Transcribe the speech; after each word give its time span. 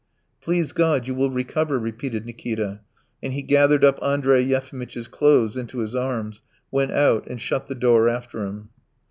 "Please 0.41 0.71
God, 0.71 1.05
you 1.05 1.13
will 1.13 1.29
recover," 1.29 1.77
repeated 1.77 2.25
Nikita, 2.25 2.79
and 3.21 3.33
he 3.33 3.43
gathered 3.43 3.85
up 3.85 4.01
Andrey 4.01 4.39
Yefimitch's 4.41 5.07
clothes 5.07 5.55
into 5.55 5.77
his 5.77 5.93
arms, 5.93 6.41
went 6.71 6.89
out, 6.89 7.27
and 7.27 7.39
shut 7.39 7.67
the 7.67 7.75
door 7.75 8.09
after 8.09 8.43
him. 8.43 8.69